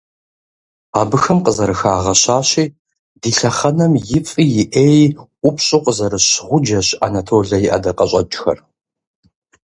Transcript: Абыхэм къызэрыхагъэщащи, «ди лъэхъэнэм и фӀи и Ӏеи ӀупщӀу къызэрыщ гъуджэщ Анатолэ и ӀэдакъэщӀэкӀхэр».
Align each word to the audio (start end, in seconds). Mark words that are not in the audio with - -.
Абыхэм 1.01 1.39
къызэрыхагъэщащи, 1.45 2.65
«ди 3.21 3.31
лъэхъэнэм 3.37 3.93
и 4.17 4.19
фӀи 4.27 4.45
и 4.61 4.63
Ӏеи 4.71 5.05
ӀупщӀу 5.41 5.83
къызэрыщ 5.85 6.27
гъуджэщ 6.47 6.87
Анатолэ 7.05 7.57
и 7.65 7.67
ӀэдакъэщӀэкӀхэр». 7.71 8.57